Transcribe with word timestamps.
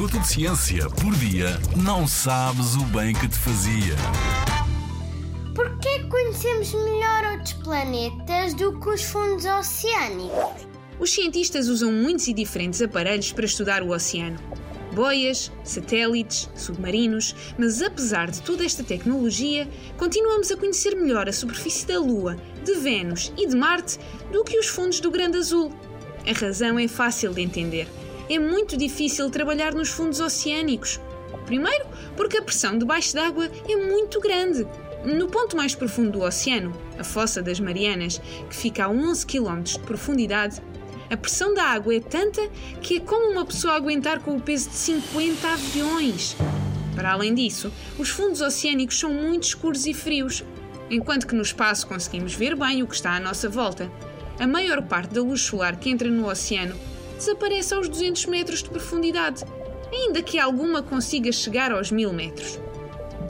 minuto 0.00 0.18
de 0.18 0.28
ciência 0.28 0.88
por 0.88 1.14
dia, 1.16 1.60
não 1.76 2.06
sabes 2.06 2.74
o 2.74 2.84
bem 2.84 3.12
que 3.12 3.28
te 3.28 3.36
fazia. 3.36 3.94
Porquê 5.54 5.98
conhecemos 6.08 6.72
melhor 6.72 7.32
outros 7.32 7.52
planetas 7.52 8.54
do 8.54 8.80
que 8.80 8.88
os 8.88 9.02
fundos 9.02 9.44
oceânicos? 9.44 10.66
Os 10.98 11.12
cientistas 11.12 11.68
usam 11.68 11.92
muitos 11.92 12.28
e 12.28 12.32
diferentes 12.32 12.80
aparelhos 12.80 13.30
para 13.30 13.44
estudar 13.44 13.82
o 13.82 13.90
oceano. 13.90 14.38
Boias, 14.94 15.52
satélites, 15.64 16.48
submarinos, 16.54 17.36
mas 17.58 17.82
apesar 17.82 18.30
de 18.30 18.40
toda 18.40 18.64
esta 18.64 18.82
tecnologia, 18.82 19.68
continuamos 19.98 20.50
a 20.50 20.56
conhecer 20.56 20.96
melhor 20.96 21.28
a 21.28 21.32
superfície 21.32 21.86
da 21.86 21.98
Lua, 21.98 22.38
de 22.64 22.74
Vênus 22.76 23.34
e 23.36 23.46
de 23.46 23.54
Marte 23.54 23.98
do 24.32 24.44
que 24.44 24.58
os 24.58 24.66
fundos 24.66 24.98
do 24.98 25.10
Grande 25.10 25.36
Azul. 25.36 25.70
A 26.26 26.32
razão 26.32 26.78
é 26.78 26.88
fácil 26.88 27.34
de 27.34 27.42
entender. 27.42 27.86
É 28.30 28.38
muito 28.38 28.76
difícil 28.76 29.28
trabalhar 29.28 29.74
nos 29.74 29.88
fundos 29.88 30.20
oceânicos. 30.20 31.00
Primeiro, 31.46 31.84
porque 32.16 32.38
a 32.38 32.42
pressão 32.42 32.78
debaixo 32.78 33.12
d'água 33.12 33.50
é 33.68 33.74
muito 33.74 34.20
grande. 34.20 34.64
No 35.04 35.26
ponto 35.26 35.56
mais 35.56 35.74
profundo 35.74 36.12
do 36.12 36.22
oceano, 36.22 36.72
a 36.96 37.02
Fossa 37.02 37.42
das 37.42 37.58
Marianas, 37.58 38.22
que 38.48 38.54
fica 38.54 38.84
a 38.84 38.88
11 38.88 39.26
km 39.26 39.62
de 39.64 39.80
profundidade, 39.80 40.62
a 41.10 41.16
pressão 41.16 41.52
da 41.54 41.64
água 41.64 41.92
é 41.92 41.98
tanta 41.98 42.48
que 42.80 42.98
é 42.98 43.00
como 43.00 43.32
uma 43.32 43.44
pessoa 43.44 43.74
aguentar 43.74 44.20
com 44.20 44.36
o 44.36 44.40
peso 44.40 44.70
de 44.70 44.76
50 44.76 45.48
aviões. 45.48 46.36
Para 46.94 47.10
além 47.10 47.34
disso, 47.34 47.72
os 47.98 48.10
fundos 48.10 48.40
oceânicos 48.40 48.96
são 48.96 49.12
muito 49.12 49.42
escuros 49.42 49.86
e 49.86 49.92
frios, 49.92 50.44
enquanto 50.88 51.26
que 51.26 51.34
no 51.34 51.42
espaço 51.42 51.84
conseguimos 51.84 52.32
ver 52.32 52.54
bem 52.54 52.80
o 52.80 52.86
que 52.86 52.94
está 52.94 53.16
à 53.16 53.18
nossa 53.18 53.48
volta. 53.48 53.90
A 54.38 54.46
maior 54.46 54.82
parte 54.82 55.14
da 55.14 55.20
luz 55.20 55.40
solar 55.40 55.74
que 55.80 55.90
entra 55.90 56.08
no 56.08 56.28
oceano 56.30 56.76
desaparece 57.20 57.74
aos 57.74 57.86
200 57.86 58.26
metros 58.26 58.62
de 58.62 58.70
profundidade, 58.70 59.44
ainda 59.92 60.22
que 60.22 60.38
alguma 60.38 60.82
consiga 60.82 61.30
chegar 61.30 61.70
aos 61.70 61.90
1000 61.90 62.12
metros. 62.14 62.58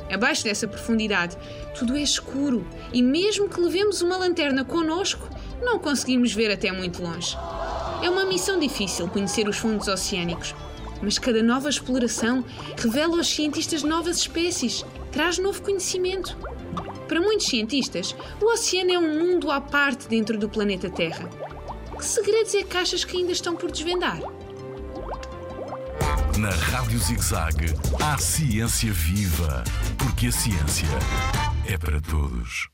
Abaixo 0.08 0.44
dessa 0.44 0.68
profundidade, 0.68 1.36
tudo 1.76 1.96
é 1.96 2.00
escuro 2.00 2.64
e, 2.92 3.02
mesmo 3.02 3.48
que 3.48 3.60
levemos 3.60 4.00
uma 4.00 4.16
lanterna 4.16 4.64
connosco, 4.64 5.28
não 5.60 5.78
conseguimos 5.78 6.32
ver 6.32 6.52
até 6.52 6.70
muito 6.70 7.02
longe. 7.02 7.36
É 8.02 8.08
uma 8.08 8.24
missão 8.24 8.58
difícil 8.58 9.08
conhecer 9.08 9.48
os 9.48 9.58
fundos 9.58 9.88
oceânicos, 9.88 10.54
mas 11.02 11.18
cada 11.18 11.42
nova 11.42 11.68
exploração 11.68 12.44
revela 12.76 13.18
aos 13.18 13.28
cientistas 13.28 13.82
novas 13.82 14.18
espécies, 14.18 14.84
traz 15.10 15.38
novo 15.38 15.62
conhecimento. 15.62 16.36
Para 17.08 17.20
muitos 17.20 17.46
cientistas, 17.46 18.14
o 18.40 18.52
oceano 18.52 18.92
é 18.92 18.98
um 18.98 19.18
mundo 19.18 19.50
à 19.50 19.60
parte 19.60 20.06
dentro 20.08 20.38
do 20.38 20.48
planeta 20.48 20.88
Terra. 20.88 21.28
Que 22.00 22.06
segredos 22.06 22.54
é 22.54 22.62
que 22.62 22.76
achas 22.78 23.04
que 23.04 23.18
ainda 23.18 23.30
estão 23.30 23.54
por 23.54 23.70
desvendar? 23.70 24.18
Na 26.38 26.48
Rádio 26.48 26.98
ZigZag, 26.98 27.74
há 28.02 28.16
ciência 28.16 28.90
viva, 28.90 29.62
porque 29.98 30.28
a 30.28 30.32
ciência 30.32 30.88
é 31.66 31.76
para 31.76 32.00
todos. 32.00 32.70